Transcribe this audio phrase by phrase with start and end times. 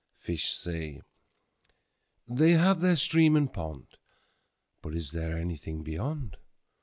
[0.19, 0.99] 5Fish say,
[2.27, 6.37] they have their Stream and Pond;6But is there anything Beyond?